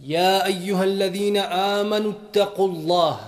يا 0.00 0.46
أيها 0.46 0.84
الذين 0.84 1.36
آمنوا 1.36 2.12
اتقوا 2.12 2.68
الله 2.68 3.20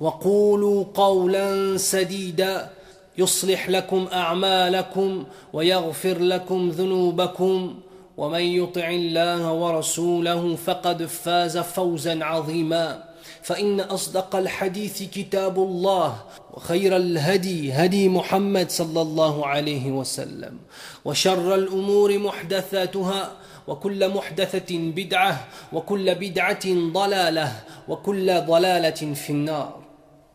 وقولوا 0.00 0.84
قولا 0.94 1.76
سديدا 1.76 2.70
يصلح 3.18 3.68
لكم 3.68 4.06
أعمالكم 4.12 5.24
ويغفر 5.52 6.18
لكم 6.18 6.68
ذنوبكم 6.70 7.74
ومن 8.16 8.40
يطع 8.40 8.88
الله 8.88 9.52
ورسوله 9.52 10.56
فقد 10.56 11.02
فاز 11.06 11.58
فوزا 11.58 12.24
عظيما 12.24 13.04
فإن 13.42 13.80
أصدق 13.80 14.36
الحديث 14.36 15.02
كتاب 15.02 15.58
الله 15.58 16.16
وخير 16.54 16.96
الهدي 16.96 17.72
هدي 17.72 18.08
محمد 18.08 18.70
صلى 18.70 19.02
الله 19.02 19.46
عليه 19.46 19.90
وسلم 19.90 20.58
وشر 21.04 21.54
الأمور 21.54 22.18
محدثاتها 22.18 23.32
وكل 23.67 24.09
محدثه 24.09 24.77
بدعه 24.77 25.47
وكل 25.73 26.15
بدعه 26.15 26.65
ضلاله 26.93 27.53
وكل 27.87 28.41
ضلاله 28.41 29.13
في 29.13 29.29
النار 29.29 29.83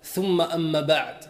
ثم 0.05 0.41
اما 0.41 0.81
بعد 0.81 1.29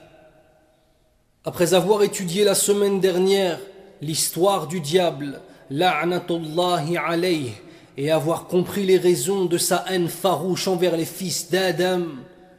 Après 1.45 1.73
avoir 1.73 2.03
étudié 2.03 2.45
la 2.45 2.55
semaine 2.55 3.01
dernière 3.01 3.59
l'histoire 4.03 4.67
du 4.67 4.81
diable, 4.81 5.41
la'natullahi 5.71 6.99
alayh, 6.99 7.53
et 7.97 8.11
avoir 8.11 8.47
compris 8.47 8.85
les 8.85 8.99
raisons 8.99 9.47
de 9.47 9.57
sa 9.57 9.85
haine 9.89 10.09
farouche 10.09 10.69
envers 10.69 10.97
les 10.97 11.05
fils 11.05 11.51
d'Adam, 11.51 12.03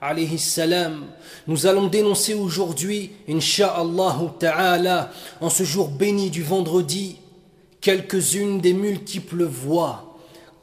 alayhi 0.01 0.39
salam, 0.39 1.05
nous 1.47 1.65
allons 1.67 1.87
dénoncer 1.87 2.33
aujourd'hui, 2.33 3.11
insha'Allah 3.27 4.17
ta'ala, 4.39 5.11
en 5.39 5.49
ce 5.49 5.63
jour 5.63 5.89
béni 5.89 6.29
du 6.29 6.43
vendredi, 6.43 7.17
quelques-unes 7.84 8.62
des 8.62 8.72
multiples 8.72 9.44
voies 9.44 10.16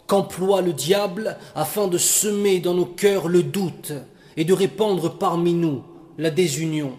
qu'emploie 0.07 0.63
le 0.63 0.73
diable 0.73 1.37
afin 1.53 1.87
de 1.87 1.99
semer 1.99 2.59
dans 2.59 2.73
nos 2.73 2.87
cœurs 2.87 3.27
le 3.27 3.43
doute 3.43 3.93
et 4.37 4.43
de 4.43 4.53
répandre 4.53 5.19
parmi 5.19 5.53
nous 5.53 5.83
la 6.17 6.31
désunion. 6.31 6.97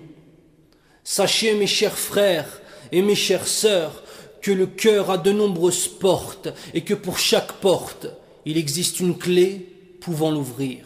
Sachez, 1.02 1.54
mes 1.54 1.66
chers 1.66 1.98
frères 1.98 2.62
et 2.92 3.02
mes 3.02 3.16
chères 3.16 3.48
sœurs, 3.48 4.04
que 4.40 4.52
le 4.52 4.66
cœur 4.66 5.10
a 5.10 5.18
de 5.18 5.32
nombreuses 5.32 5.88
portes 5.88 6.50
et 6.72 6.82
que 6.82 6.94
pour 6.94 7.18
chaque 7.18 7.54
porte, 7.54 8.06
il 8.46 8.56
existe 8.56 9.00
une 9.00 9.18
clé 9.18 9.74
pouvant 10.00 10.30
l'ouvrir. 10.30 10.84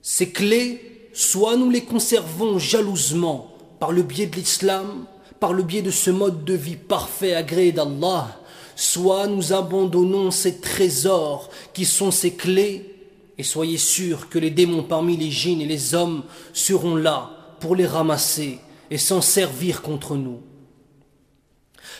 Ces 0.00 0.30
clés, 0.30 1.10
soit 1.12 1.58
nous 1.58 1.68
les 1.68 1.84
conservons 1.84 2.58
jalousement 2.58 3.54
par 3.80 3.92
le 3.92 4.02
biais 4.02 4.26
de 4.26 4.36
l'islam, 4.36 5.04
par 5.40 5.52
le 5.52 5.62
biais 5.62 5.82
de 5.82 5.90
ce 5.90 6.10
mode 6.10 6.44
de 6.44 6.54
vie 6.54 6.76
parfait 6.76 7.34
agréé 7.34 7.72
d'Allah, 7.72 8.40
soit 8.76 9.26
nous 9.26 9.52
abandonnons 9.52 10.30
ces 10.30 10.60
trésors 10.60 11.50
qui 11.72 11.84
sont 11.84 12.12
ces 12.12 12.34
clés, 12.34 12.94
et 13.38 13.42
soyez 13.42 13.78
sûrs 13.78 14.28
que 14.28 14.38
les 14.38 14.50
démons 14.50 14.82
parmi 14.82 15.16
les 15.16 15.30
djinns 15.30 15.60
et 15.60 15.66
les 15.66 15.94
hommes 15.94 16.22
seront 16.52 16.94
là 16.94 17.30
pour 17.58 17.74
les 17.74 17.86
ramasser 17.86 18.60
et 18.90 18.98
s'en 18.98 19.20
servir 19.20 19.82
contre 19.82 20.16
nous. 20.16 20.40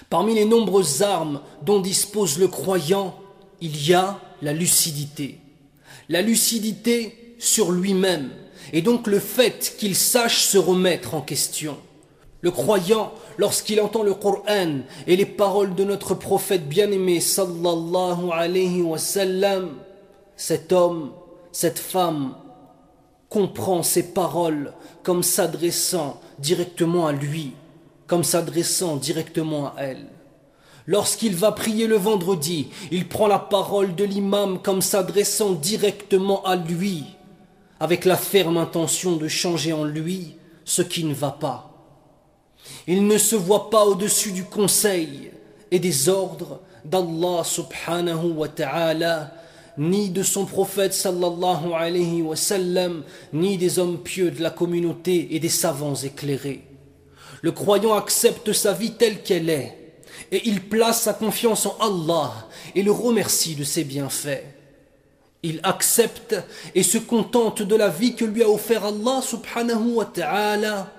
Parmi 0.08 0.34
les 0.34 0.44
nombreuses 0.44 1.02
armes 1.02 1.40
dont 1.62 1.80
dispose 1.80 2.38
le 2.38 2.48
croyant, 2.48 3.18
il 3.60 3.86
y 3.86 3.94
a 3.94 4.20
la 4.42 4.52
lucidité. 4.52 5.40
La 6.08 6.22
lucidité 6.22 7.34
sur 7.38 7.72
lui-même, 7.72 8.30
et 8.72 8.82
donc 8.82 9.06
le 9.06 9.18
fait 9.18 9.76
qu'il 9.78 9.94
sache 9.94 10.44
se 10.44 10.58
remettre 10.58 11.14
en 11.14 11.20
question. 11.20 11.76
Le 12.42 12.50
croyant, 12.50 13.12
lorsqu'il 13.38 13.80
entend 13.80 14.02
le 14.02 14.14
Coran 14.14 14.80
et 15.06 15.16
les 15.16 15.26
paroles 15.26 15.74
de 15.74 15.84
notre 15.84 16.14
prophète 16.14 16.68
bien-aimé 16.68 17.20
sallallahu 17.20 18.30
alayhi 18.32 18.82
wa 18.82 18.98
sallam, 18.98 19.70
cet 20.36 20.72
homme, 20.72 21.12
cette 21.50 21.78
femme 21.78 22.34
comprend 23.28 23.82
ces 23.82 24.12
paroles 24.12 24.72
comme 25.02 25.22
s'adressant 25.22 26.20
directement 26.38 27.06
à 27.06 27.12
lui, 27.12 27.52
comme 28.06 28.24
s'adressant 28.24 28.96
directement 28.96 29.68
à 29.76 29.82
elle. 29.82 30.06
Lorsqu'il 30.86 31.34
va 31.34 31.50
prier 31.50 31.88
le 31.88 31.96
vendredi, 31.96 32.68
il 32.92 33.08
prend 33.08 33.26
la 33.26 33.40
parole 33.40 33.96
de 33.96 34.04
l'imam 34.04 34.60
comme 34.62 34.82
s'adressant 34.82 35.52
directement 35.52 36.44
à 36.44 36.54
lui, 36.54 37.04
avec 37.80 38.04
la 38.04 38.16
ferme 38.16 38.56
intention 38.56 39.16
de 39.16 39.26
changer 39.26 39.72
en 39.72 39.84
lui 39.84 40.36
ce 40.64 40.82
qui 40.82 41.04
ne 41.04 41.14
va 41.14 41.30
pas. 41.30 41.75
Il 42.86 43.06
ne 43.06 43.18
se 43.18 43.36
voit 43.36 43.70
pas 43.70 43.84
au-dessus 43.84 44.32
du 44.32 44.44
conseil 44.44 45.30
et 45.70 45.78
des 45.78 46.08
ordres 46.08 46.60
d'Allah 46.84 47.42
subhanahu 47.44 48.32
wa 48.32 48.48
ta'ala, 48.48 49.32
ni 49.78 50.08
de 50.08 50.22
son 50.22 50.46
prophète 50.46 50.94
sallallahu 50.94 52.82
ni 53.32 53.58
des 53.58 53.78
hommes 53.78 53.98
pieux 53.98 54.30
de 54.30 54.42
la 54.42 54.50
communauté 54.50 55.34
et 55.34 55.40
des 55.40 55.48
savants 55.48 55.94
éclairés. 55.94 56.62
Le 57.42 57.52
croyant 57.52 57.94
accepte 57.94 58.52
sa 58.52 58.72
vie 58.72 58.92
telle 58.92 59.22
qu'elle 59.22 59.50
est 59.50 59.76
et 60.32 60.48
il 60.48 60.62
place 60.62 61.02
sa 61.02 61.12
confiance 61.12 61.66
en 61.66 61.76
Allah 61.80 62.32
et 62.74 62.82
le 62.82 62.92
remercie 62.92 63.54
de 63.54 63.64
ses 63.64 63.84
bienfaits. 63.84 64.44
Il 65.42 65.60
accepte 65.62 66.34
et 66.74 66.82
se 66.82 66.98
contente 66.98 67.62
de 67.62 67.76
la 67.76 67.88
vie 67.88 68.16
que 68.16 68.24
lui 68.24 68.42
a 68.42 68.48
offert 68.48 68.84
Allah 68.84 69.20
subhanahu 69.22 69.94
wa 69.94 70.06
ta'ala, 70.06 70.92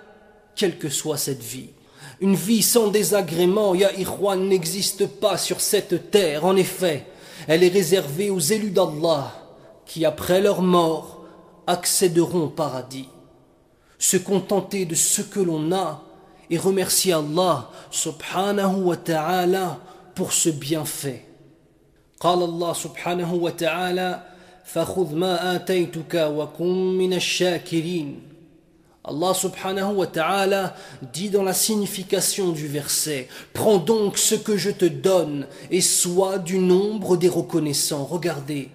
quelle 0.57 0.79
que 0.79 0.89
soit 0.89 1.17
cette 1.17 1.43
vie. 1.43 1.71
Une 2.21 2.35
vie 2.35 2.63
sans 2.63 2.89
désagrément, 2.89 3.75
ya 3.75 3.93
ikhwan, 3.93 4.49
n'existe 4.49 5.07
pas 5.07 5.37
sur 5.37 5.61
cette 5.61 6.11
terre. 6.11 6.45
En 6.45 6.57
effet, 6.57 7.07
elle 7.49 7.65
est 7.65 7.69
réservée 7.69 8.31
aux 8.31 8.39
élus 8.39 8.71
d'Allah 8.71 9.33
qui, 9.87 10.05
après 10.05 10.41
leur 10.41 10.63
mort, 10.63 11.25
accéderont 11.67 12.45
au 12.45 12.49
paradis. 12.49 13.09
Se 13.99 14.17
contenter 14.17 14.85
de 14.85 14.95
ce 14.95 15.23
que 15.23 15.41
l'on 15.41 15.73
a 15.73 16.03
et 16.51 16.59
remercier 16.59 17.13
Allah 17.13 17.71
subhanahu 17.91 18.83
wa 18.83 18.97
ta'ala 18.97 19.79
pour 20.15 20.33
ce 20.33 20.51
bienfait. 20.51 21.27
قال 22.23 22.43
الله 22.43 22.73
سبحانه 22.73 23.35
وتعالى 23.35 24.23
فخذ 24.65 25.15
ما 25.15 25.57
آتيتك 25.57 26.15
وكن 26.15 26.99
من 26.99 27.13
الشاكرين 27.13 28.26
Allah 29.08 29.34
subhanahu 29.34 29.96
wa 29.96 30.08
ta'ala 30.08 30.76
dit 31.14 31.30
dans 31.30 31.44
la 31.44 31.54
signification 31.54 32.52
du 32.52 32.68
verset 32.68 33.30
Prends 33.54 33.78
donc 33.78 34.18
ce 34.18 34.36
que 34.36 34.58
je 34.58 34.70
te 34.70 34.86
donne 34.86 35.48
et 35.72 35.82
sois 35.82 36.40
du 36.40 36.58
nombre 36.60 37.16
des 37.16 37.30
reconnaissants. 37.30 38.04
Regardez, 38.04 38.70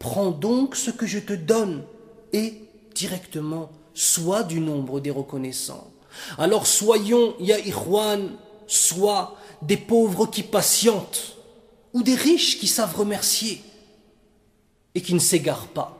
prends 0.00 0.30
donc 0.30 0.74
ce 0.74 0.90
que 0.90 1.06
je 1.06 1.20
te 1.20 1.32
donne 1.32 1.84
et 2.32 2.54
directement 2.94 3.70
sois 3.94 4.42
du 4.42 4.58
nombre 4.58 4.98
des 4.98 5.10
reconnaissants. 5.10 5.90
Alors 6.38 6.66
soyons, 6.66 7.34
ya 7.38 7.58
ikhwan, 7.60 8.30
soit 8.66 9.36
des 9.62 9.76
pauvres 9.76 10.26
qui 10.26 10.42
patientent 10.42 11.36
ou 11.92 12.02
des 12.02 12.14
riches 12.16 12.58
qui 12.58 12.66
savent 12.66 12.96
remercier 12.96 13.62
et 14.94 15.00
qui 15.00 15.14
ne 15.14 15.20
s'égarent 15.20 15.68
pas. 15.68 15.94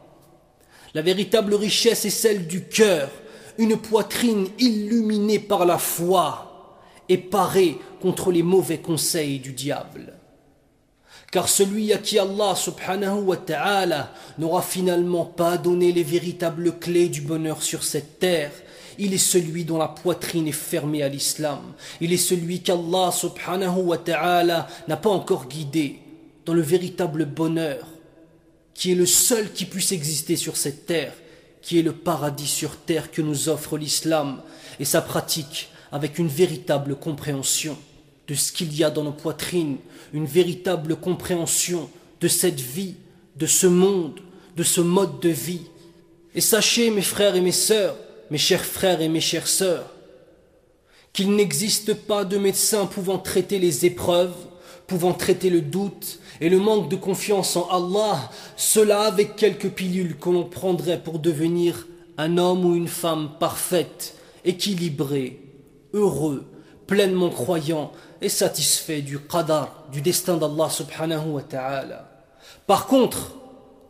La 0.95 1.03
véritable 1.03 1.55
richesse 1.55 2.05
est 2.05 2.11
celle 2.11 2.47
du 2.47 2.65
cœur, 2.65 3.11
une 3.59 3.77
poitrine 3.77 4.47
illuminée 4.59 5.41
par 5.41 5.67
la 5.67 5.79
foi 5.79 6.77
et 7.09 7.19
parée 7.19 7.79
contre 8.01 8.31
les 8.31 8.43
mauvais 8.45 8.79
conseils 8.79 9.41
du 9.41 9.53
diable. 9.53 10.15
Car 11.31 11.49
celui 11.49 11.93
à 11.93 11.99
qui 11.99 12.19
Allah 12.19 12.55
subhanahu 12.55 13.25
wa 13.25 13.37
ta'ala 13.37 14.13
n'aura 14.39 14.63
finalement 14.63 15.27
pas 15.27 15.59
donné 15.59 15.93
les 15.93 16.05
véritables 16.05 16.79
clés 16.79 17.09
du 17.09 17.21
bonheur 17.21 17.63
sur 17.63 17.85
cette 17.85 18.19
terre, 18.19 18.53
il 18.99 19.13
est 19.13 19.19
celui 19.19 19.65
dont 19.65 19.79
la 19.79 19.89
poitrine 19.89 20.49
est 20.49 20.53
fermée 20.53 21.03
à 21.03 21.09
l'islam. 21.09 21.61
Il 22.01 22.13
est 22.13 22.17
celui 22.17 22.63
qu'Allah 22.63 23.11
subhanahu 23.13 23.83
wa 23.83 23.99
ta'ala 23.99 24.69
n'a 24.89 24.97
pas 24.97 25.11
encore 25.11 25.47
guidé 25.47 25.99
dans 26.47 26.55
le 26.55 26.63
véritable 26.63 27.27
bonheur, 27.27 27.87
qui 28.75 28.93
est 28.93 28.97
le 28.97 29.07
seul 29.07 29.53
qui 29.53 29.67
puisse 29.67 29.93
exister 29.93 30.37
sur 30.37 30.57
cette 30.57 30.87
terre, 30.87 31.13
qui 31.63 31.79
est 31.79 31.83
le 31.83 31.93
paradis 31.93 32.47
sur 32.47 32.77
terre 32.77 33.11
que 33.11 33.23
nous 33.23 33.49
offre 33.49 33.77
l'islam 33.77 34.43
et 34.81 34.85
sa 34.85 35.01
pratique 35.01 35.71
avec 35.93 36.19
une 36.19 36.29
véritable 36.29 36.97
compréhension 36.97 37.77
de 38.29 38.35
ce 38.35 38.53
qu'il 38.53 38.75
y 38.75 38.85
a 38.85 38.91
dans 38.91 39.05
nos 39.05 39.13
poitrines, 39.13 39.79
une 40.13 40.27
véritable 40.27 40.97
compréhension 40.97 41.89
de 42.21 42.29
cette 42.29 42.61
vie, 42.61 42.95
de 43.37 43.47
ce 43.47 43.67
monde, 43.67 44.21
de 44.57 44.63
ce 44.63 44.81
mode 44.81 45.21
de 45.21 45.31
vie. 45.31 45.63
Et 46.35 46.41
sachez, 46.41 46.91
mes 46.91 47.03
frères 47.03 47.37
et 47.37 47.41
mes 47.41 47.53
sœurs, 47.53 47.97
mes 48.31 48.39
chers 48.39 48.65
frères 48.65 49.01
et 49.01 49.09
mes 49.09 49.21
chères 49.21 49.49
sœurs, 49.49 49.91
qu'il 51.13 51.35
n'existe 51.35 51.95
pas 51.95 52.25
de 52.25 52.37
médecin 52.37 52.87
pouvant 52.87 53.19
traiter 53.19 53.59
les 53.59 53.87
épreuves, 53.87 54.35
pouvant 54.89 55.13
traiter 55.13 55.51
le 55.51 55.61
doute 55.61 56.19
et 56.41 56.49
le 56.49 56.59
manque 56.59 56.89
de 56.89 56.97
confiance 56.97 57.57
en 57.57 57.69
Allah, 57.69 58.31
cela 58.57 59.03
avec 59.03 59.37
quelques 59.37 59.69
pilules 59.69 60.17
que 60.19 60.31
l'on 60.31 60.45
prendrait 60.45 60.99
pour 60.99 61.21
devenir 61.21 61.87
un 62.17 62.39
homme 62.39 62.65
ou 62.65 62.75
une 62.75 62.89
femme 62.89 63.31
parfaite, 63.39 64.17
équilibré, 64.45 65.41
heureux, 65.93 66.47
pleinement 66.87 67.29
croyant 67.29 67.93
et 68.21 68.31
satisfait 68.31 69.03
du 69.03 69.19
qadar, 69.19 69.85
du 69.93 70.01
destin 70.01 70.39
d'Allah 70.39 70.71
subhanahu 70.71 71.33
wa 71.33 71.43
ta'ala. 71.43 72.09
Par 72.67 72.87
contre, 72.87 73.35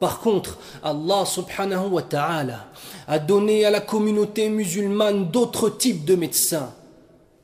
par 0.01 0.19
contre, 0.19 0.59
Allah 0.83 1.25
subhanahu 1.25 1.91
wa 1.91 2.03
ta'ala 2.03 2.67
a 3.07 3.19
donné 3.21 3.65
à 3.65 3.71
la 3.71 3.81
communauté 3.81 4.49
musulmane 4.49 5.31
d'autres 5.31 5.71
types 5.71 6.05
de 6.05 6.17
médecins 6.17 6.73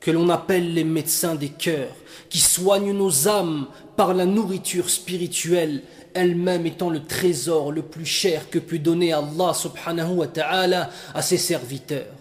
que 0.04 0.10
l'on 0.10 0.28
appelle 0.30 0.72
les 0.72 0.84
médecins 0.84 1.34
des 1.34 1.50
cœurs, 1.50 1.94
qui 2.30 2.40
soignent 2.40 2.92
nos 2.92 3.28
âmes 3.28 3.66
par 3.96 4.14
la 4.14 4.24
nourriture 4.24 4.88
spirituelle, 4.88 5.82
elle-même 6.14 6.66
étant 6.66 6.90
le 6.90 7.04
trésor 7.04 7.70
le 7.70 7.82
plus 7.82 8.06
cher 8.06 8.48
que 8.50 8.58
peut 8.58 8.78
donner 8.78 9.12
Allah 9.12 9.52
subhanahu 9.54 10.14
wa 10.16 10.26
ta'ala 10.26 10.90
à 11.14 11.22
ses 11.22 11.36
serviteurs. 11.36 12.14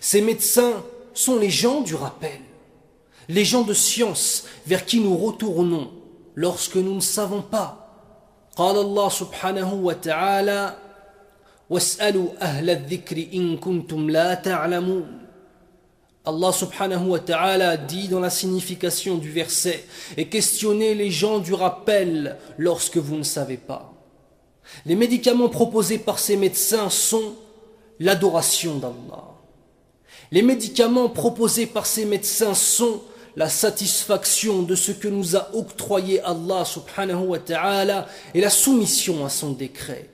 Ces 0.00 0.22
médecins 0.22 0.82
sont 1.12 1.36
les 1.36 1.50
gens 1.50 1.82
du 1.82 1.94
rappel, 1.94 2.40
les 3.28 3.44
gens 3.44 3.62
de 3.62 3.74
science 3.74 4.44
vers 4.66 4.86
qui 4.86 5.00
nous 5.00 5.16
retournons 5.16 5.90
lorsque 6.34 6.76
nous 6.76 6.94
ne 6.94 7.00
savons 7.00 7.42
pas. 7.42 7.84
قال 8.58 8.76
الله 8.76 9.08
سبحانه 9.08 9.74
وتعالى 9.74 10.76
واسألوا 11.70 12.28
أهل 12.42 12.70
الذكر 12.70 13.26
إن 13.34 13.56
كنتم 13.56 14.10
لا 14.10 14.34
تعلمون 14.34 15.21
Allah 16.25 16.53
subhanahu 16.53 17.09
wa 17.09 17.19
ta'ala 17.19 17.75
dit 17.75 18.07
dans 18.07 18.21
la 18.21 18.29
signification 18.29 19.17
du 19.17 19.29
verset 19.29 19.83
et 20.15 20.29
questionnez 20.29 20.95
les 20.95 21.11
gens 21.11 21.39
du 21.39 21.53
rappel 21.53 22.37
lorsque 22.57 22.97
vous 22.97 23.17
ne 23.17 23.23
savez 23.23 23.57
pas. 23.57 23.93
Les 24.85 24.95
médicaments 24.95 25.49
proposés 25.49 25.97
par 25.97 26.19
ces 26.19 26.37
médecins 26.37 26.89
sont 26.89 27.35
l'adoration 27.99 28.77
d'Allah. 28.77 29.33
Les 30.31 30.41
médicaments 30.41 31.09
proposés 31.09 31.65
par 31.65 31.85
ces 31.85 32.05
médecins 32.05 32.53
sont 32.53 33.01
la 33.35 33.49
satisfaction 33.49 34.61
de 34.61 34.75
ce 34.75 34.91
que 34.91 35.09
nous 35.09 35.35
a 35.35 35.49
octroyé 35.53 36.21
Allah 36.21 36.63
subhanahu 36.63 37.27
wa 37.27 37.39
ta'ala 37.39 38.07
et 38.33 38.39
la 38.39 38.49
soumission 38.49 39.25
à 39.25 39.29
son 39.29 39.51
décret. 39.51 40.09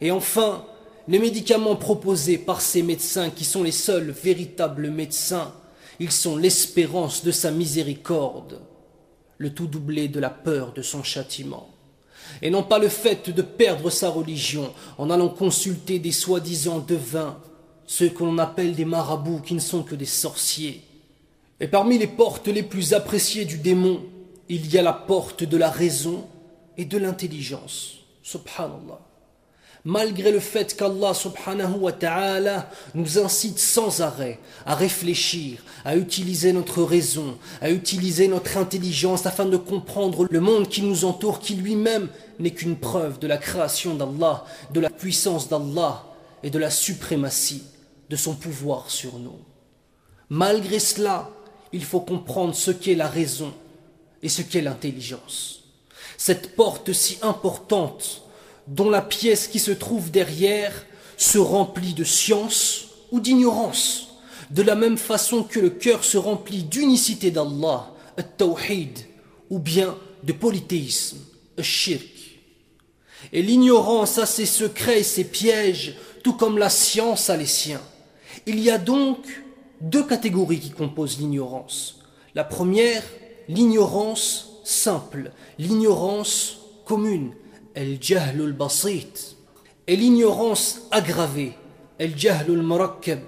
Et 0.00 0.10
enfin, 0.10 0.64
les 1.08 1.18
médicaments 1.18 1.76
proposés 1.76 2.38
par 2.38 2.60
ces 2.60 2.82
médecins 2.82 3.30
qui 3.30 3.44
sont 3.44 3.62
les 3.62 3.72
seuls 3.72 4.10
véritables 4.10 4.90
médecins, 4.90 5.52
ils 5.98 6.12
sont 6.12 6.36
l'espérance 6.36 7.24
de 7.24 7.30
sa 7.30 7.50
miséricorde, 7.50 8.60
le 9.38 9.52
tout 9.52 9.66
doublé 9.66 10.08
de 10.08 10.20
la 10.20 10.30
peur 10.30 10.72
de 10.72 10.82
son 10.82 11.02
châtiment. 11.02 11.68
Et 12.40 12.50
non 12.50 12.62
pas 12.62 12.78
le 12.78 12.88
fait 12.88 13.30
de 13.30 13.42
perdre 13.42 13.90
sa 13.90 14.08
religion 14.08 14.72
en 14.96 15.10
allant 15.10 15.28
consulter 15.28 15.98
des 15.98 16.12
soi-disant 16.12 16.78
devins 16.78 17.38
ceux 17.86 18.08
que 18.08 18.22
l'on 18.22 18.38
appelle 18.38 18.74
des 18.74 18.84
marabouts 18.84 19.40
qui 19.40 19.54
ne 19.54 19.60
sont 19.60 19.82
que 19.82 19.94
des 19.94 20.06
sorciers. 20.06 20.82
Et 21.60 21.68
parmi 21.68 21.98
les 21.98 22.06
portes 22.06 22.48
les 22.48 22.62
plus 22.62 22.94
appréciées 22.94 23.44
du 23.44 23.58
démon, 23.58 24.02
il 24.48 24.72
y 24.72 24.78
a 24.78 24.82
la 24.82 24.92
porte 24.92 25.44
de 25.44 25.56
la 25.56 25.70
raison 25.70 26.26
et 26.76 26.84
de 26.84 26.98
l'intelligence. 26.98 27.98
Subhanallah. 28.22 29.11
Malgré 29.84 30.30
le 30.30 30.38
fait 30.38 30.76
qu'Allah 30.76 31.12
subhanahu 31.12 31.80
wa 31.80 31.92
ta'ala 31.92 32.70
nous 32.94 33.18
incite 33.18 33.58
sans 33.58 34.00
arrêt 34.00 34.38
à 34.64 34.76
réfléchir, 34.76 35.58
à 35.84 35.96
utiliser 35.96 36.52
notre 36.52 36.84
raison, 36.84 37.36
à 37.60 37.68
utiliser 37.70 38.28
notre 38.28 38.56
intelligence 38.58 39.26
afin 39.26 39.44
de 39.44 39.56
comprendre 39.56 40.28
le 40.30 40.40
monde 40.40 40.68
qui 40.68 40.82
nous 40.82 41.04
entoure, 41.04 41.40
qui 41.40 41.54
lui-même 41.54 42.08
n'est 42.38 42.52
qu'une 42.52 42.76
preuve 42.76 43.18
de 43.18 43.26
la 43.26 43.38
création 43.38 43.94
d'Allah, 43.94 44.44
de 44.72 44.78
la 44.78 44.90
puissance 44.90 45.48
d'Allah 45.48 46.04
et 46.44 46.50
de 46.50 46.60
la 46.60 46.70
suprématie 46.70 47.64
de 48.08 48.14
son 48.14 48.34
pouvoir 48.34 48.88
sur 48.88 49.18
nous. 49.18 49.40
Malgré 50.28 50.78
cela, 50.78 51.28
il 51.72 51.84
faut 51.84 52.00
comprendre 52.00 52.54
ce 52.54 52.70
qu'est 52.70 52.94
la 52.94 53.08
raison 53.08 53.52
et 54.22 54.28
ce 54.28 54.42
qu'est 54.42 54.62
l'intelligence. 54.62 55.64
Cette 56.16 56.54
porte 56.54 56.92
si 56.92 57.18
importante 57.22 58.21
dont 58.66 58.90
la 58.90 59.02
pièce 59.02 59.48
qui 59.48 59.58
se 59.58 59.70
trouve 59.70 60.10
derrière 60.10 60.86
se 61.16 61.38
remplit 61.38 61.94
de 61.94 62.04
science 62.04 62.88
ou 63.10 63.20
d'ignorance, 63.20 64.08
de 64.50 64.62
la 64.62 64.74
même 64.74 64.98
façon 64.98 65.42
que 65.42 65.60
le 65.60 65.70
cœur 65.70 66.04
se 66.04 66.18
remplit 66.18 66.62
d'unicité 66.62 67.30
d'Allah, 67.30 67.92
tawhid 68.38 68.98
ou 69.50 69.58
bien 69.58 69.96
de 70.22 70.32
polythéisme, 70.32 71.18
shirk. 71.60 72.38
Et 73.32 73.42
l'ignorance 73.42 74.18
a 74.18 74.26
ses 74.26 74.46
secrets 74.46 75.00
et 75.00 75.04
ses 75.04 75.24
pièges, 75.24 75.94
tout 76.22 76.34
comme 76.34 76.58
la 76.58 76.70
science 76.70 77.30
a 77.30 77.36
les 77.36 77.46
siens. 77.46 77.80
Il 78.46 78.60
y 78.60 78.70
a 78.70 78.78
donc 78.78 79.18
deux 79.80 80.04
catégories 80.04 80.60
qui 80.60 80.70
composent 80.70 81.18
l'ignorance. 81.18 82.00
La 82.34 82.44
première, 82.44 83.02
l'ignorance 83.48 84.50
simple, 84.64 85.32
l'ignorance 85.58 86.58
commune, 86.84 87.32
el 87.74 87.98
jahlul 88.00 88.52
basit, 88.52 89.36
et 89.86 89.96
l'ignorance 89.96 90.82
aggravée, 90.90 91.52
el 91.98 92.18
jahlul 92.18 92.62
murakkab. 92.62 93.20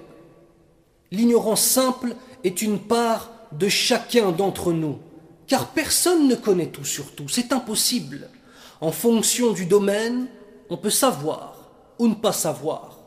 L'ignorance 1.11 1.61
simple 1.61 2.15
est 2.43 2.61
une 2.61 2.79
part 2.79 3.31
de 3.51 3.69
chacun 3.69 4.31
d'entre 4.31 4.73
nous, 4.73 4.99
car 5.47 5.69
personne 5.69 6.27
ne 6.27 6.35
connaît 6.35 6.67
tout 6.67 6.85
sur 6.85 7.11
tout, 7.11 7.27
c'est 7.27 7.53
impossible. 7.53 8.29
En 8.81 8.91
fonction 8.91 9.51
du 9.51 9.65
domaine, 9.65 10.27
on 10.69 10.77
peut 10.77 10.89
savoir 10.89 11.69
ou 11.99 12.07
ne 12.07 12.15
pas 12.15 12.33
savoir. 12.33 12.99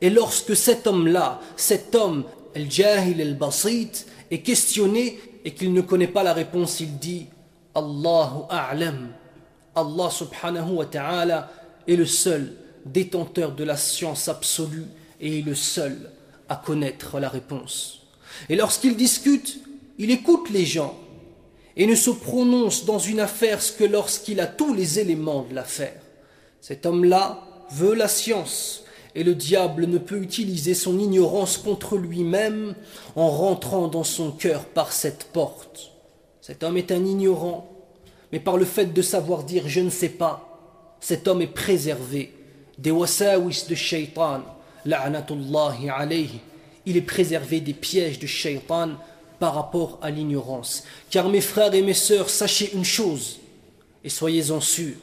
Et 0.00 0.10
lorsque 0.10 0.56
cet 0.56 0.86
homme-là, 0.86 1.40
cet 1.56 1.94
homme, 1.94 2.24
el-jahil 2.54 3.20
el-basit, 3.20 4.06
est 4.30 4.42
questionné 4.42 5.18
et 5.44 5.54
qu'il 5.54 5.72
ne 5.72 5.80
connaît 5.80 6.08
pas 6.08 6.22
la 6.22 6.32
réponse, 6.32 6.80
il 6.80 6.98
dit 6.98 7.26
Allahu 7.74 8.44
a'lam. 8.50 9.08
Allah 9.74 10.10
subhanahu 10.10 10.70
wa 10.72 10.86
ta'ala 10.86 11.50
est 11.88 11.96
le 11.96 12.06
seul 12.06 12.52
détenteur 12.84 13.52
de 13.52 13.64
la 13.64 13.76
science 13.76 14.28
absolue 14.28 14.86
et 15.20 15.38
est 15.38 15.42
le 15.42 15.54
seul 15.54 16.10
à 16.48 16.56
connaître 16.56 17.20
la 17.20 17.28
réponse. 17.28 18.00
Et 18.48 18.56
lorsqu'il 18.56 18.96
discute, 18.96 19.60
il 19.98 20.10
écoute 20.10 20.50
les 20.50 20.66
gens 20.66 20.98
et 21.76 21.86
ne 21.86 21.94
se 21.94 22.10
prononce 22.10 22.84
dans 22.84 22.98
une 22.98 23.20
affaire 23.20 23.60
que 23.78 23.84
lorsqu'il 23.84 24.40
a 24.40 24.46
tous 24.46 24.74
les 24.74 24.98
éléments 24.98 25.46
de 25.48 25.54
l'affaire. 25.54 26.00
Cet 26.60 26.86
homme-là 26.86 27.42
veut 27.70 27.94
la 27.94 28.08
science, 28.08 28.84
et 29.14 29.24
le 29.24 29.34
diable 29.34 29.86
ne 29.86 29.98
peut 29.98 30.20
utiliser 30.22 30.74
son 30.74 30.98
ignorance 30.98 31.58
contre 31.58 31.96
lui-même 31.96 32.74
en 33.16 33.28
rentrant 33.28 33.88
dans 33.88 34.04
son 34.04 34.30
cœur 34.30 34.64
par 34.64 34.92
cette 34.92 35.24
porte. 35.24 35.92
Cet 36.40 36.62
homme 36.62 36.76
est 36.76 36.92
un 36.92 37.04
ignorant, 37.04 37.71
mais 38.32 38.40
par 38.40 38.56
le 38.56 38.64
fait 38.64 38.86
de 38.86 39.02
savoir 39.02 39.44
dire 39.44 39.64
je 39.68 39.80
ne 39.80 39.90
sais 39.90 40.08
pas, 40.08 40.48
cet 41.00 41.28
homme 41.28 41.42
est 41.42 41.46
préservé 41.46 42.34
des 42.78 42.90
wasawis 42.90 43.64
de 43.68 43.74
shaitan, 43.74 44.40
alayhi. 44.84 46.40
Il 46.84 46.96
est 46.96 47.02
préservé 47.02 47.60
des 47.60 47.74
pièges 47.74 48.18
de 48.18 48.26
shaitan 48.26 48.90
par 49.38 49.54
rapport 49.54 49.98
à 50.02 50.10
l'ignorance. 50.10 50.84
Car 51.10 51.28
mes 51.28 51.40
frères 51.40 51.74
et 51.74 51.82
mes 51.82 51.94
sœurs, 51.94 52.30
sachez 52.30 52.72
une 52.74 52.84
chose, 52.84 53.40
et 54.02 54.08
soyez-en 54.08 54.60
sûrs, 54.60 54.96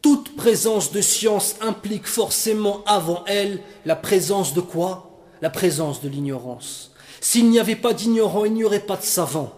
toute 0.00 0.34
présence 0.34 0.90
de 0.90 1.00
science 1.00 1.54
implique 1.60 2.06
forcément 2.06 2.82
avant 2.86 3.24
elle 3.26 3.60
la 3.86 3.94
présence 3.94 4.52
de 4.54 4.60
quoi? 4.60 5.10
La 5.40 5.50
présence 5.50 6.00
de 6.00 6.08
l'ignorance. 6.08 6.92
S'il 7.20 7.50
n'y 7.50 7.60
avait 7.60 7.76
pas 7.76 7.94
d'ignorant, 7.94 8.44
il 8.44 8.54
n'y 8.54 8.64
aurait 8.64 8.80
pas 8.80 8.96
de 8.96 9.02
savant. 9.02 9.52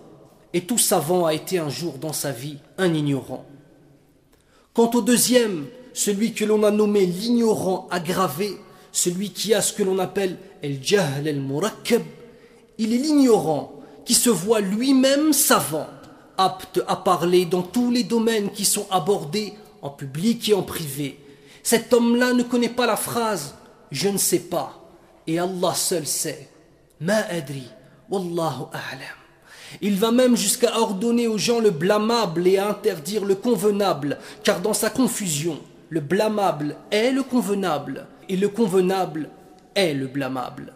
Et 0.55 0.63
tout 0.63 0.79
savant 0.79 1.27
a 1.27 1.35
été 1.35 1.59
un 1.59 1.69
jour 1.69 1.99
dans 1.99 2.13
sa 2.15 2.31
vie 2.33 2.57
un 2.79 2.95
ignorant. 2.95 3.45
Quant 4.73 4.91
au 4.95 5.03
deuxième, 5.03 5.67
celui 5.93 6.33
que 6.33 6.45
l'on 6.45 6.63
a 6.63 6.71
nommé 6.71 7.05
l'ignorant 7.05 7.89
aggravé, 7.91 8.57
celui 8.93 9.31
qui 9.31 9.53
a 9.53 9.61
ce 9.61 9.73
que 9.73 9.83
l'on 9.83 9.99
appelle 9.99 10.39
el 10.63 10.83
jahl 10.83 11.29
el 11.29 11.41
murakkab, 11.41 12.03
il 12.79 12.95
est 12.95 12.99
l'ignorant 12.99 13.73
qui 14.05 14.15
se 14.15 14.31
voit 14.31 14.61
lui-même 14.61 15.33
savant, 15.33 15.89
apte 16.37 16.81
à 16.89 16.97
parler 16.97 17.45
dans 17.45 17.63
tous 17.63 17.91
les 17.91 18.05
domaines 18.05 18.51
qui 18.51 18.65
sont 18.65 18.87
abordés 18.91 19.55
en 19.83 19.91
public 19.91 20.49
et 20.49 20.55
en 20.55 20.63
privé. 20.63 21.19
Cet 21.63 21.93
homme-là 21.93 22.33
ne 22.33 22.43
connaît 22.43 22.69
pas 22.69 22.87
la 22.87 22.97
phrase 22.97 23.55
je 23.91 24.09
ne 24.09 24.19
sais 24.19 24.41
pas 24.41 24.81
et 25.27 25.39
Allah 25.39 25.75
seul 25.75 26.07
sait. 26.07 26.49
Ma 27.01 27.19
adri, 27.19 27.69
wallahu 28.11 28.67
a'lam. 28.73 29.24
Il 29.82 29.96
va 29.96 30.12
même 30.12 30.36
jusqu'à 30.36 30.78
ordonner 30.80 31.28
aux 31.28 31.38
gens 31.38 31.60
le 31.60 31.70
blâmable 31.70 32.48
et 32.48 32.58
à 32.58 32.70
interdire 32.70 33.24
le 33.26 33.36
convenable, 33.36 34.18
car 34.44 34.60
dans 34.62 34.74
sa 34.74 34.90
confusion, 34.90 35.60
le 35.90 36.00
blâmable 36.00 36.76
est 36.92 37.12
le 37.12 37.24
convenable 37.24 38.08
et 38.28 38.36
le 38.36 38.50
convenable 38.50 39.30
est 39.76 39.94
le 39.94 40.08
blâmable. 40.08 40.74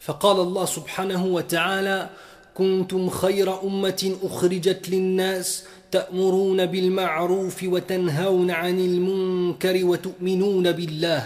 فقال 0.00 0.40
الله 0.40 0.64
سبحانه 0.64 1.26
وتعالى 1.26 2.10
كنتم 2.54 3.08
خير 3.10 3.62
أمة 3.64 4.16
أخرجت 4.22 4.88
للناس 4.88 5.64
تأمرون 5.90 6.66
بالمعروف 6.66 7.62
وتنهون 7.64 8.50
عن 8.50 8.78
المنكر 8.80 9.84
وتؤمنون 9.84 10.72
بالله 10.72 11.22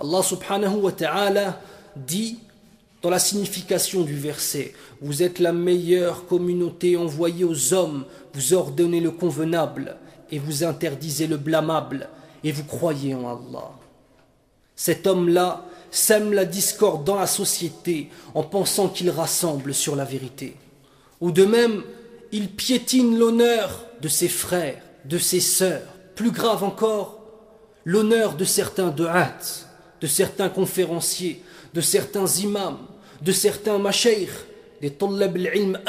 Allah 0.00 0.22
subhanahu 0.24 0.88
wa 0.88 0.92
ta'ala 0.92 1.60
dit 1.94 2.40
dans 3.05 3.11
la 3.11 3.19
signification 3.19 4.01
du 4.01 4.15
verset 4.15 4.73
Vous 4.99 5.21
êtes 5.21 5.37
la 5.37 5.53
meilleure 5.53 6.25
communauté 6.25 6.97
envoyée 6.97 7.43
aux 7.43 7.71
hommes, 7.71 8.03
vous 8.33 8.55
ordonnez 8.55 8.99
le 8.99 9.11
convenable 9.11 9.97
et 10.31 10.39
vous 10.39 10.63
interdisez 10.63 11.27
le 11.27 11.37
blâmable 11.37 12.09
et 12.43 12.51
vous 12.51 12.63
croyez 12.63 13.13
en 13.13 13.27
Allah. 13.27 13.69
Cet 14.75 15.05
homme-là 15.05 15.67
sème 15.91 16.33
la 16.33 16.45
discorde 16.45 17.03
dans 17.03 17.17
la 17.17 17.27
société 17.27 18.09
en 18.33 18.41
pensant 18.41 18.89
qu'il 18.89 19.11
rassemble 19.11 19.75
sur 19.75 19.95
la 19.95 20.03
vérité. 20.03 20.55
Ou 21.21 21.29
de 21.31 21.45
même, 21.45 21.83
il 22.31 22.49
piétine 22.49 23.19
l'honneur 23.19 23.85
de 24.01 24.07
ses 24.07 24.29
frères, 24.29 24.81
de 25.05 25.19
ses 25.19 25.41
sœurs, 25.41 25.93
plus 26.15 26.31
grave 26.31 26.63
encore, 26.63 27.19
l'honneur 27.83 28.33
de 28.33 28.45
certains 28.45 28.89
du'at, 28.89 29.37
de 30.01 30.07
certains 30.07 30.49
conférenciers, 30.49 31.43
de 31.75 31.81
certains 31.81 32.25
imams, 32.25 32.79
de 33.25 33.31
certains 33.31 33.79
mashaykh, 33.79 34.29
des 34.81 34.91
tullab 34.91 35.35
al-ilm 35.35 35.79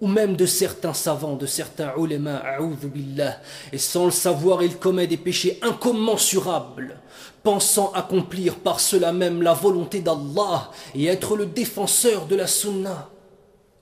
ou 0.00 0.06
même 0.06 0.36
de 0.36 0.46
certains 0.46 0.94
savants, 0.94 1.34
de 1.34 1.46
certains 1.46 1.92
ulama, 1.96 2.40
billah, 2.84 3.40
et 3.72 3.78
sans 3.78 4.04
le 4.04 4.12
savoir, 4.12 4.62
il 4.62 4.76
commet 4.76 5.08
des 5.08 5.16
péchés 5.16 5.58
incommensurables, 5.60 7.00
pensant 7.42 7.90
accomplir 7.92 8.60
par 8.60 8.78
cela 8.78 9.12
même 9.12 9.42
la 9.42 9.54
volonté 9.54 10.00
d'Allah 10.00 10.70
et 10.94 11.06
être 11.06 11.36
le 11.36 11.46
défenseur 11.46 12.26
de 12.26 12.36
la 12.36 12.46
sunna. 12.46 13.10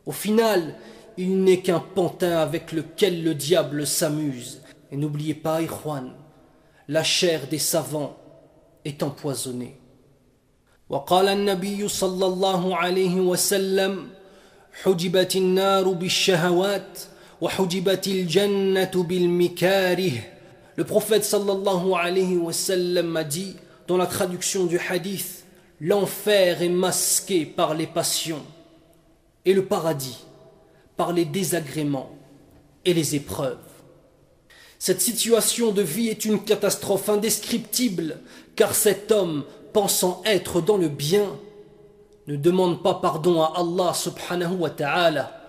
Au 0.06 0.12
final, 0.12 0.76
il 1.18 1.42
n'est 1.44 1.60
qu'un 1.60 1.80
pantin 1.80 2.38
avec 2.38 2.72
lequel 2.72 3.22
le 3.22 3.34
diable 3.34 3.86
s'amuse. 3.86 4.62
Et 4.90 4.96
n'oubliez 4.96 5.34
pas, 5.34 5.60
Ikhwan, 5.60 6.12
la 6.88 7.02
chair 7.02 7.46
des 7.50 7.58
savants 7.58 8.16
est 8.86 9.02
empoisonnée. 9.02 9.78
وقال 10.89 11.27
النبي 11.27 11.87
صلى 11.87 12.25
الله 12.25 12.75
عليه 12.75 13.15
وسلم 13.15 14.09
حجبت 14.83 15.35
النار 15.35 15.87
بالشهوات 15.89 16.99
وحجبت 17.41 18.07
الجنة 18.07 18.91
بالمكاره 18.95 20.11
Le 20.77 20.85
prophète 20.85 21.25
sallallahu 21.25 21.93
alayhi 21.93 22.37
wa 22.37 22.53
sallam 22.53 23.15
a 23.17 23.23
dit 23.23 23.55
dans 23.87 23.97
la 23.97 24.07
traduction 24.07 24.65
du 24.65 24.79
hadith 24.79 25.43
L'enfer 25.81 26.61
est 26.61 26.69
masqué 26.69 27.45
par 27.45 27.73
les 27.73 27.87
passions 27.87 28.43
et 29.45 29.53
le 29.53 29.65
paradis 29.65 30.19
par 30.95 31.11
les 31.11 31.25
désagréments 31.25 32.15
et 32.85 32.93
les 32.93 33.15
épreuves. 33.15 33.57
Cette 34.77 35.01
situation 35.01 35.71
de 35.71 35.81
vie 35.81 36.09
est 36.09 36.25
une 36.25 36.43
catastrophe 36.43 37.09
indescriptible 37.09 38.19
car 38.55 38.75
cet 38.75 39.11
homme 39.11 39.43
pensant 39.73 40.21
être 40.25 40.61
dans 40.61 40.77
le 40.77 40.89
bien 40.89 41.27
ne 42.27 42.35
demande 42.35 42.83
pas 42.83 42.95
pardon 42.95 43.41
à 43.41 43.53
Allah 43.57 43.93
subhanahu 43.93 44.57
wa 44.59 44.69
ta'ala. 44.69 45.41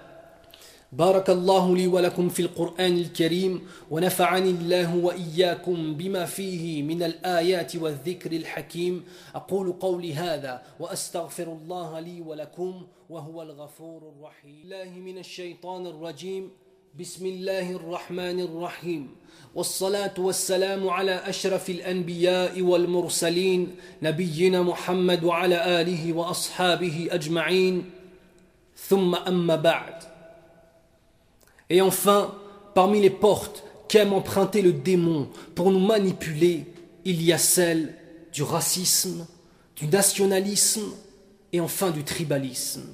بارك 0.93 1.31
الله 1.31 1.77
لي 1.77 1.87
ولكم 1.87 2.29
في 2.29 2.43
القرآن 2.43 2.99
الكريم 2.99 3.67
ونفعني 3.91 4.51
الله 4.51 4.97
وإياكم 4.97 5.95
بما 5.95 6.25
فيه 6.25 6.83
من 6.83 7.03
الآيات 7.03 7.77
والذكر 7.77 8.33
الحكيم 8.33 9.05
أقول 9.35 9.73
قولي 9.73 10.15
هذا 10.15 10.63
وأستغفر 10.81 11.53
الله 11.53 12.01
لي 12.01 12.21
ولكم 12.21 12.87
وهو 13.11 13.43
الغفور 13.43 14.13
الرحيم 14.17 14.63
الله 14.65 14.91
من 15.01 15.19
الشيطان 15.19 15.87
الرجيم 15.87 16.51
بسم 17.00 17.26
الله 17.26 17.72
الرحمن 17.72 18.40
الرحيم 18.40 19.10
والصلاة 19.56 20.14
والسلام 20.18 20.90
على 20.90 21.12
أشرف 21.12 21.70
الأنبياء 21.70 22.62
والمرسلين 22.62 23.76
نبينا 24.02 24.62
محمد 24.62 25.24
وعلى 25.24 25.82
آله 25.82 26.14
وأصحابه 26.14 27.08
أجمعين 27.12 27.90
ثم 28.90 29.16
أما 29.16 29.56
بعد 29.56 30.04
Et 31.70 31.82
enfin, 31.82 32.34
parmi 32.74 33.00
les 33.00 33.12
portes 33.12 33.64
qu'aime 33.88 34.14
emprunter 34.14 34.64
le 34.64 34.74
démon 34.74 35.30
pour 35.54 35.72
nous 35.72 35.86
manipuler, 35.86 36.66
il 37.06 37.22
y 37.22 37.32
a 37.32 37.38
celle 37.38 37.94
du 38.34 38.42
racisme, 38.42 39.28
du 39.76 39.86
nationalisme 39.86 40.90
et 41.54 41.62
enfin 41.62 41.92
du 41.92 42.04
tribalisme. 42.04 42.90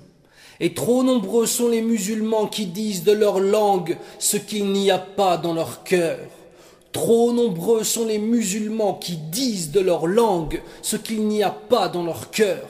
Et 0.60 0.74
trop 0.74 1.02
nombreux 1.02 1.46
sont 1.46 1.68
les 1.68 1.82
musulmans 1.82 2.46
qui 2.46 2.66
disent 2.66 3.04
de 3.04 3.12
leur 3.12 3.38
langue 3.38 3.96
ce 4.18 4.36
qu'il 4.36 4.72
n'y 4.72 4.90
a 4.90 4.98
pas 4.98 5.36
dans 5.36 5.54
leur 5.54 5.84
cœur. 5.84 6.18
Trop 6.92 7.32
nombreux 7.32 7.84
sont 7.84 8.06
les 8.06 8.18
musulmans 8.18 8.94
qui 8.94 9.16
disent 9.16 9.70
de 9.70 9.80
leur 9.80 10.06
langue 10.06 10.60
ce 10.82 10.96
qu'il 10.96 11.26
n'y 11.28 11.42
a 11.42 11.50
pas 11.50 11.88
dans 11.88 12.02
leur 12.02 12.30
cœur. 12.30 12.66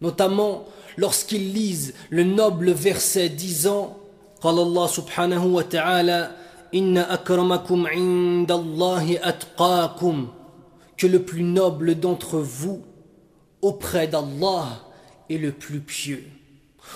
Notamment 0.00 0.66
lorsqu'ils 0.96 1.52
lisent 1.52 1.94
le 2.10 2.24
noble 2.24 2.72
verset 2.72 3.28
disant 3.30 3.96
قال 4.42 4.58
الله 4.58 4.86
سبحانه 4.86 5.46
وتعالى 5.46 6.30
إن 6.74 6.98
أكرمكم 6.98 7.86
عند 7.86 8.52
الله 8.52 9.28
أتقاكم 9.28 10.28
que 10.96 11.06
le 11.06 11.22
plus 11.22 11.42
noble 11.42 11.94
d'entre 11.94 12.38
vous 12.38 12.82
auprès 13.62 14.08
d'Allah 14.08 14.66
est 15.30 15.38
le 15.38 15.52
plus 15.52 15.80
pieux 15.80 16.24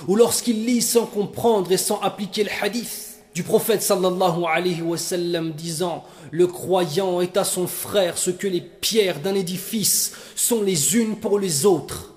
ou 0.07 0.15
lorsqu'il 0.15 0.65
lit 0.65 0.81
sans 0.81 1.05
comprendre 1.05 1.71
et 1.71 1.77
sans 1.77 1.99
appliquer 2.01 2.43
le 2.43 2.49
hadith 2.61 3.15
du 3.33 3.43
prophète 3.43 3.81
sallallahu 3.81 4.45
alayhi 4.47 4.81
wa 4.81 4.97
sallam 4.97 5.51
disant 5.51 6.03
le 6.31 6.47
croyant 6.47 7.21
est 7.21 7.37
à 7.37 7.43
son 7.43 7.67
frère 7.67 8.17
ce 8.17 8.31
que 8.31 8.47
les 8.47 8.61
pierres 8.61 9.19
d'un 9.19 9.35
édifice 9.35 10.13
sont 10.35 10.61
les 10.61 10.95
unes 10.95 11.17
pour 11.17 11.39
les 11.39 11.65
autres. 11.65 12.13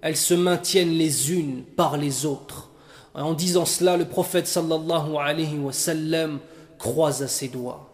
Elles 0.00 0.16
se 0.16 0.34
maintiennent 0.34 0.96
les 0.96 1.32
unes 1.32 1.64
par 1.76 1.96
les 1.96 2.24
autres 2.24 2.70
en 3.14 3.34
disant 3.34 3.64
cela 3.64 3.96
le 3.96 4.04
prophète 4.04 4.46
sallallahu 4.46 5.16
alayhi 5.18 5.58
wa 5.58 5.72
sallam 5.72 6.38
croise 6.78 7.22
à 7.22 7.28
ses 7.28 7.48
doigts. 7.48 7.90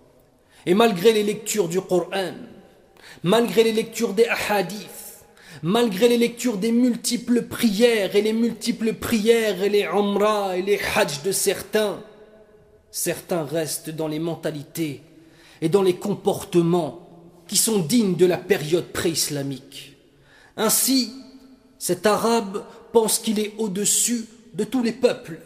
Et 0.66 0.74
malgré 0.74 1.12
les 1.12 1.22
lectures 1.22 1.68
du 1.68 1.80
Coran 1.80 2.34
malgré 3.22 3.64
les 3.64 3.72
lectures 3.72 4.12
des 4.12 4.26
hadiths 4.48 5.05
malgré 5.62 6.08
les 6.08 6.18
lectures 6.18 6.58
des 6.58 6.72
multiples 6.72 7.42
prières 7.42 8.16
et 8.16 8.22
les 8.22 8.32
multiples 8.32 8.94
prières 8.94 9.62
et 9.62 9.68
les 9.68 9.84
umrah 9.84 10.56
et 10.56 10.62
les 10.62 10.78
hajj 10.94 11.22
de 11.22 11.32
certains, 11.32 12.02
certains 12.90 13.44
restent 13.44 13.90
dans 13.90 14.08
les 14.08 14.18
mentalités 14.18 15.02
et 15.60 15.68
dans 15.68 15.82
les 15.82 15.96
comportements 15.96 17.06
qui 17.48 17.56
sont 17.56 17.78
dignes 17.78 18.16
de 18.16 18.26
la 18.26 18.38
période 18.38 18.86
pré-islamique. 18.86 19.96
Ainsi, 20.56 21.12
cet 21.78 22.06
arabe 22.06 22.64
pense 22.92 23.18
qu'il 23.18 23.38
est 23.38 23.54
au-dessus 23.58 24.26
de 24.54 24.64
tous 24.64 24.82
les 24.82 24.92
peuples. 24.92 25.38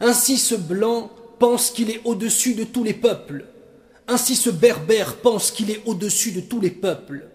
Ainsi, 0.00 0.36
ce 0.36 0.54
blanc 0.54 1.10
pense 1.38 1.70
qu'il 1.70 1.90
est 1.90 2.02
au-dessus 2.04 2.54
de 2.54 2.64
tous 2.64 2.84
les 2.84 2.94
peuples. 2.94 3.46
Ainsi, 4.08 4.36
ce 4.36 4.50
berbère 4.50 5.16
pense 5.16 5.50
qu'il 5.50 5.70
est 5.70 5.82
au-dessus 5.86 6.32
de 6.32 6.40
tous 6.40 6.60
les 6.60 6.70
peuples. 6.70 7.28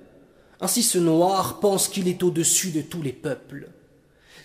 Ainsi 0.61 0.83
ce 0.83 0.99
noir 0.99 1.59
pense 1.59 1.87
qu'il 1.87 2.07
est 2.07 2.21
au-dessus 2.21 2.69
de 2.69 2.81
tous 2.81 3.01
les 3.01 3.13
peuples. 3.13 3.69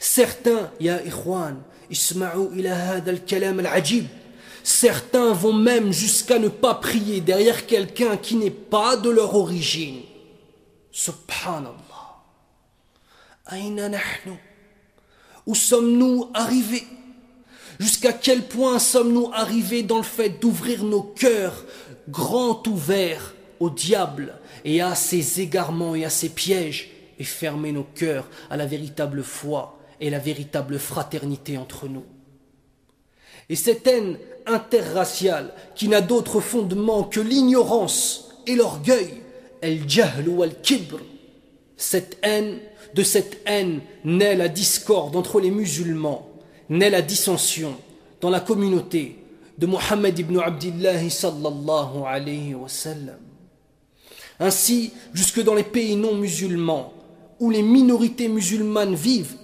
Certains, 0.01 0.71
ya 0.81 1.03
ikhwan, 1.05 1.63
isma'u 1.91 2.59
ila 2.59 3.03
al-kalam 3.07 3.61
al-ajib. 3.61 4.07
Certains 4.65 5.33
vont 5.33 5.53
même 5.53 5.93
jusqu'à 5.93 6.39
ne 6.39 6.49
pas 6.49 6.75
prier 6.75 7.21
derrière 7.21 7.67
quelqu'un 7.67 8.17
qui 8.17 8.37
n'est 8.37 8.51
pas 8.51 8.97
de 8.97 9.11
leur 9.11 9.37
origine. 9.37 10.01
Subhanallah. 10.91 11.77
Aina 13.53 13.89
nahnu? 13.91 14.39
Où 15.47 15.55
sommes-nous 15.55 16.31
arrivés? 16.35 16.87
Jusqu'à 17.79 18.13
quel 18.15 18.43
point 18.43 18.79
sommes-nous 18.79 19.31
arrivés 19.35 19.83
dans 19.83 19.99
le 19.99 20.03
fait 20.03 20.31
d'ouvrir 20.31 20.83
nos 20.83 21.03
cœurs 21.03 21.65
grand 22.09 22.67
ouvert 22.67 23.35
au 23.61 23.71
diable 23.71 24.35
et 24.67 24.81
à 24.81 24.97
ses 24.97 25.41
égarements 25.41 25.95
et 25.95 26.05
à 26.05 26.11
ses 26.11 26.29
pièges, 26.29 26.91
et 27.19 27.25
fermer 27.25 27.73
nos 27.73 27.85
cœurs 27.85 28.29
à 28.51 28.59
la 28.59 28.67
véritable 28.67 29.23
foi 29.23 29.79
et 30.01 30.11
la 30.11 30.19
véritable 30.19 30.79
fraternité 30.79 31.57
entre 31.57 31.89
nous. 31.89 32.05
Et 33.49 33.57
cette 33.57 33.87
haine 33.87 34.19
interraciale 34.45 35.55
qui 35.75 35.89
n'a 35.89 36.01
d'autre 36.01 36.41
fondement 36.41 37.05
que 37.05 37.21
l'ignorance 37.21 38.29
et 38.47 38.57
l'orgueil, 38.57 39.23
el 39.63 39.89
jahl 39.89 40.29
ou 40.29 40.43
al 40.43 40.61
kibr, 40.61 40.99
cette 41.77 42.19
haine, 42.23 42.59
de 42.95 43.03
cette 43.03 43.41
haine 43.47 43.81
naît 44.05 44.37
la 44.37 44.49
discorde 44.49 45.17
entre 45.17 45.41
les 45.41 45.51
musulmans, 45.51 46.29
naît 46.69 46.91
la 46.91 47.03
dissension 47.03 47.77
dans 48.21 48.31
la 48.31 48.41
communauté 48.41 49.17
de 49.59 49.67
Muhammad 49.67 50.19
ibn 50.19 50.39
Abdullah 50.39 51.09
sallallahu 51.09 52.05
alayhi 52.05 52.55
wa. 52.55 52.69
Ainsi, 54.39 54.93
jusque 55.15 55.43
dans 55.43 55.55
les 55.55 55.63
pays 55.63 55.97
non 55.97 56.15
musulmans, 56.15 56.93
où 57.41 57.51
les 57.51 57.63
minorités 57.63 58.29
musulmanes 58.29 58.95
vivent, 58.95 59.37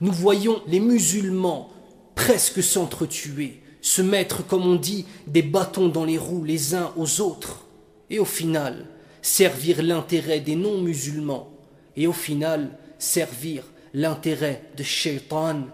nous 0.00 0.12
voyons 0.12 0.62
les 0.66 0.80
musulmans 0.80 1.70
presque 2.14 2.62
s'entretuer, 2.62 3.62
se 3.80 4.02
mettre, 4.02 4.46
comme 4.46 4.66
on 4.66 4.74
dit, 4.74 5.06
des 5.26 5.42
bâtons 5.42 5.88
dans 5.88 6.04
les 6.04 6.18
roues 6.18 6.44
les 6.44 6.74
uns 6.74 6.92
aux 6.96 7.20
autres, 7.20 7.66
et 8.10 8.18
au 8.18 8.24
final, 8.24 8.86
servir 9.22 9.82
l'intérêt 9.82 10.40
des 10.40 10.56
non-musulmans, 10.56 11.50
et 11.96 12.06
au 12.06 12.12
final, 12.12 12.70
servir 12.98 13.64
l'intérêt 13.94 14.62
de 14.76 14.82
Shaitan, 14.82 15.64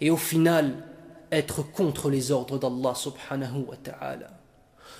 et 0.00 0.10
au 0.10 0.16
final, 0.16 0.84
être 1.32 1.62
contre 1.62 2.10
les 2.10 2.30
ordres 2.30 2.58
d'Allah 2.58 2.94
subhanahu 2.94 3.64
wa 3.68 3.76
ta'ala. 3.76 4.43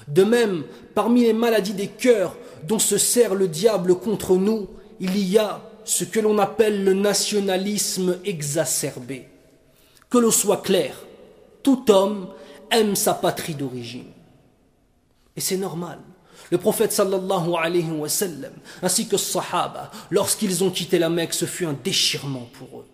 De 0.09 0.25
même, 0.25 0.65
parmi 0.95 1.23
les 1.23 1.33
maladies 1.33 1.73
des 1.75 1.89
cœurs 1.89 2.37
dont 2.65 2.79
se 2.79 2.99
sert 2.99 3.35
le 3.35 3.49
diable 3.49 3.95
contre 3.97 4.37
nous, 4.37 4.69
il 5.01 5.17
y 5.19 5.39
a 5.39 5.63
ce 5.85 6.05
que 6.05 6.21
l'on 6.21 6.39
appelle 6.39 6.85
le 6.85 6.95
nationalisme 6.95 8.19
exacerbé. 8.25 9.29
Que 10.11 10.19
l'on 10.19 10.31
soit 10.31 10.63
clair, 10.63 10.95
tout 11.63 11.91
homme 11.91 12.29
aime 12.71 12.97
sa 12.97 13.15
patrie 13.15 13.55
d'origine. 13.55 14.11
Et 15.37 15.41
c'est 15.41 15.57
normal. 15.57 15.99
Le 16.51 16.59
prophète 16.59 16.93
sallallahu 16.93 17.55
alayhi 17.59 17.91
wa 17.91 18.09
sallam, 18.09 18.53
ainsi 18.83 19.09
que 19.09 19.17
Sahaba, 19.17 19.91
lorsqu'ils 20.11 20.63
ont 20.63 20.71
quitté 20.71 20.99
la 20.99 21.09
Mecque, 21.09 21.35
ce 21.35 21.47
fut 21.47 21.65
un 21.65 21.77
déchirement 21.85 22.49
pour 22.53 22.81
eux. 22.81 22.87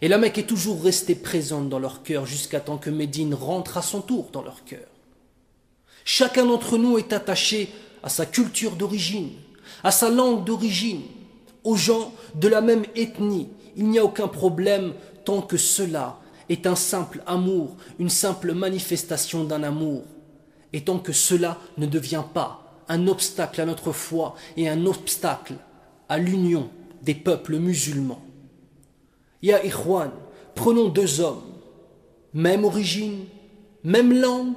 Et 0.00 0.08
la 0.08 0.18
Mecque 0.18 0.38
est 0.38 0.46
toujours 0.46 0.82
restée 0.82 1.14
présente 1.14 1.68
dans 1.68 1.78
leur 1.78 2.02
cœur 2.02 2.26
jusqu'à 2.26 2.60
temps 2.60 2.78
que 2.78 2.90
Médine 2.90 3.34
rentre 3.34 3.78
à 3.78 3.82
son 3.82 4.00
tour 4.00 4.28
dans 4.32 4.42
leur 4.42 4.64
cœur. 4.64 4.86
Chacun 6.04 6.44
d'entre 6.44 6.76
nous 6.76 6.98
est 6.98 7.12
attaché 7.12 7.70
à 8.02 8.08
sa 8.08 8.26
culture 8.26 8.76
d'origine, 8.76 9.30
à 9.82 9.90
sa 9.90 10.10
langue 10.10 10.44
d'origine, 10.44 11.02
aux 11.64 11.76
gens 11.76 12.12
de 12.34 12.48
la 12.48 12.60
même 12.60 12.84
ethnie. 12.94 13.48
Il 13.76 13.88
n'y 13.88 13.98
a 13.98 14.04
aucun 14.04 14.28
problème 14.28 14.92
tant 15.24 15.40
que 15.40 15.56
cela 15.56 16.18
est 16.50 16.66
un 16.66 16.76
simple 16.76 17.22
amour, 17.26 17.76
une 17.98 18.10
simple 18.10 18.52
manifestation 18.52 19.44
d'un 19.44 19.62
amour, 19.62 20.02
et 20.74 20.82
tant 20.82 20.98
que 20.98 21.12
cela 21.12 21.58
ne 21.78 21.86
devient 21.86 22.24
pas 22.34 22.60
un 22.88 23.06
obstacle 23.08 23.62
à 23.62 23.64
notre 23.64 23.92
foi 23.92 24.34
et 24.58 24.68
un 24.68 24.84
obstacle 24.84 25.54
à 26.10 26.18
l'union 26.18 26.68
des 27.02 27.14
peuples 27.14 27.56
musulmans. 27.56 28.22
Ya 29.42 29.64
Ikhwan, 29.64 30.10
prenons 30.54 30.88
deux 30.88 31.20
hommes, 31.20 31.42
même 32.34 32.64
origine, 32.64 33.24
même 33.84 34.12
langue, 34.12 34.54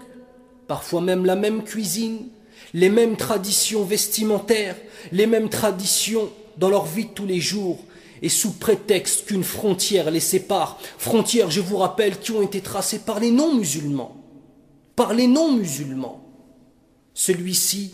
parfois 0.68 1.02
même 1.02 1.26
la 1.26 1.36
même 1.36 1.64
cuisine, 1.64 2.28
les 2.74 2.90
mêmes 2.90 3.16
traditions 3.16 3.84
vestimentaires, 3.84 4.76
les 5.12 5.28
mêmes 5.28 5.50
traditions 5.50 6.30
dans 6.58 6.70
leur 6.70 6.86
vie 6.86 7.06
de 7.06 7.12
tous 7.12 7.26
les 7.26 7.40
jours, 7.40 7.80
et 8.22 8.30
sous 8.30 8.54
prétexte 8.54 9.28
qu'une 9.28 9.44
frontière 9.44 10.10
les 10.10 10.20
sépare, 10.20 10.80
frontières, 10.98 11.52
je 11.52 11.62
vous 11.62 11.78
rappelle, 11.78 12.20
qui 12.20 12.32
ont 12.32 12.42
été 12.42 12.62
tracées 12.62 13.00
par 13.00 13.20
les 13.20 13.32
non-musulmans, 13.32 14.16
par 14.96 15.14
les 15.14 15.28
non-musulmans. 15.28 16.24
Celui-ci 17.14 17.94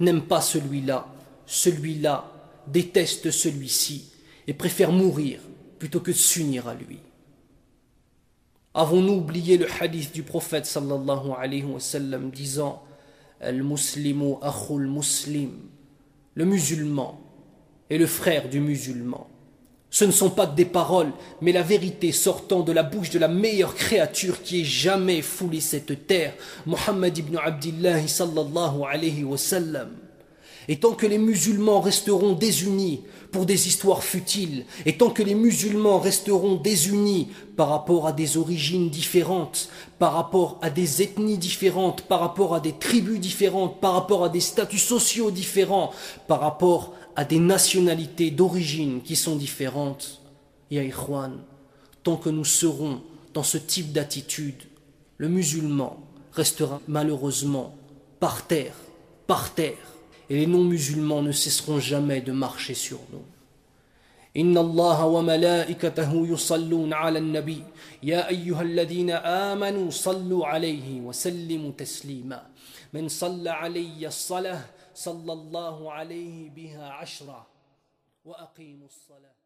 n'aime 0.00 0.22
pas 0.22 0.40
celui-là, 0.40 1.06
celui-là 1.46 2.32
déteste 2.66 3.30
celui-ci 3.30 4.10
et 4.46 4.54
préfère 4.54 4.92
mourir 4.92 5.40
plutôt 5.78 6.00
que 6.00 6.10
de 6.10 6.16
s'unir 6.16 6.68
à 6.68 6.74
lui. 6.74 6.98
Avons-nous 8.78 9.14
oublié 9.14 9.56
le 9.58 9.66
hadith 9.80 10.14
du 10.14 10.22
prophète 10.22 10.64
sallallahu 10.64 11.32
alayhi 11.36 11.64
wa 11.64 11.80
sallam 11.80 12.30
disant 12.30 12.80
Al-Muslimu 13.40 14.36
muslim 14.88 15.50
Le 16.36 16.44
musulman 16.44 17.20
est 17.90 17.98
le 17.98 18.06
frère 18.06 18.48
du 18.48 18.60
musulman. 18.60 19.26
Ce 19.90 20.04
ne 20.04 20.12
sont 20.12 20.30
pas 20.30 20.46
des 20.46 20.64
paroles, 20.64 21.10
mais 21.40 21.50
la 21.50 21.62
vérité 21.62 22.12
sortant 22.12 22.60
de 22.60 22.70
la 22.70 22.84
bouche 22.84 23.10
de 23.10 23.18
la 23.18 23.26
meilleure 23.26 23.74
créature 23.74 24.44
qui 24.44 24.60
ait 24.60 24.64
jamais 24.64 25.22
foulé 25.22 25.60
cette 25.60 26.06
terre, 26.06 26.34
Muhammad 26.64 27.18
ibn 27.18 27.36
Abdullah 27.36 28.06
sallallahu 28.06 28.84
alayhi 28.88 29.24
wa 29.24 29.38
sallam. 29.38 29.90
Et 30.68 30.76
tant 30.78 30.92
que 30.92 31.06
les 31.06 31.18
musulmans 31.18 31.80
resteront 31.80 32.34
désunis 32.34 33.02
pour 33.32 33.46
des 33.46 33.68
histoires 33.68 34.02
futiles, 34.02 34.64
et 34.84 34.96
tant 34.96 35.10
que 35.10 35.22
les 35.22 35.34
musulmans 35.34 35.98
resteront 35.98 36.56
désunis 36.56 37.28
par 37.56 37.70
rapport 37.70 38.06
à 38.06 38.12
des 38.12 38.36
origines 38.36 38.90
différentes, 38.90 39.70
par 39.98 40.12
rapport 40.12 40.58
à 40.60 40.70
des 40.70 41.02
ethnies 41.02 41.38
différentes, 41.38 42.02
par 42.02 42.20
rapport 42.20 42.54
à 42.54 42.60
des 42.60 42.72
tribus 42.72 43.18
différentes, 43.18 43.80
par 43.80 43.94
rapport 43.94 44.24
à 44.24 44.28
des 44.28 44.40
statuts 44.40 44.78
sociaux 44.78 45.30
différents, 45.30 45.90
par 46.26 46.40
rapport 46.40 46.92
à 47.16 47.24
des 47.24 47.38
nationalités 47.38 48.30
d'origine 48.30 49.00
qui 49.02 49.16
sont 49.16 49.36
différentes, 49.36 50.20
Ya 50.70 50.82
tant 52.02 52.16
que 52.16 52.28
nous 52.28 52.44
serons 52.44 53.00
dans 53.32 53.42
ce 53.42 53.56
type 53.56 53.92
d'attitude, 53.92 54.62
le 55.16 55.28
musulman 55.28 55.98
restera 56.32 56.80
malheureusement 56.86 57.74
par 58.20 58.46
terre, 58.46 58.74
par 59.26 59.54
terre, 59.54 59.97
et 60.29 60.35
les 60.37 60.47
non-musulmans 60.47 61.21
ne 61.21 61.31
cesseront 61.31 61.79
jamais 61.79 62.21
de 62.21 62.31
marcher 62.31 62.73
sur 62.73 62.99
nous. 63.11 63.25
إن 64.37 64.57
الله 64.57 65.05
وملائكته 65.05 66.27
يصلون 66.27 66.93
على 66.93 67.19
النبي 67.19 67.63
يا 68.03 68.29
أيها 68.29 68.61
الذين 68.61 69.09
آمنوا 69.11 69.89
صلوا 69.89 70.45
عليه 70.47 71.01
وسلموا 71.01 71.71
تسليما 71.71 72.47
من 72.93 73.07
صلى 73.07 73.49
علي 73.49 74.07
الصلاة 74.07 74.65
صلى 74.95 75.33
الله 75.33 75.91
عليه 75.91 76.49
بها 76.49 76.89
عشرة 76.89 77.47
وأقيموا 78.25 78.87
الصلاة 78.87 79.36